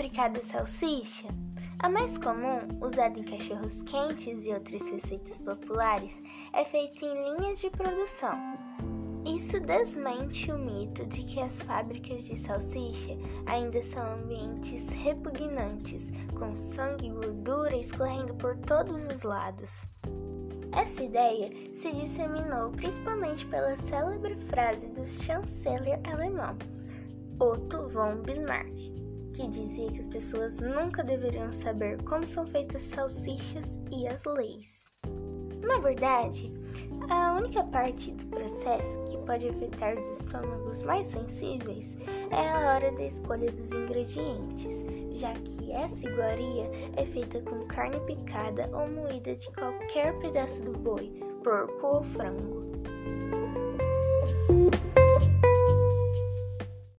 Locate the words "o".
10.50-10.58